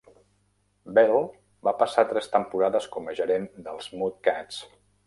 Bell 0.99 1.13
va 1.67 1.75
passar 1.83 2.07
tres 2.15 2.33
temporades 2.37 2.89
com 2.97 3.13
a 3.13 3.17
gerent 3.21 3.49
dels 3.69 3.97
Mudcats. 4.03 4.65